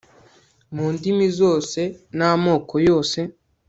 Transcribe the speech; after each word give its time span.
mu 0.75 0.85
ndimi 0.95 1.27
zose 1.39 1.79
namoko 2.17 2.75
yose 2.87 3.19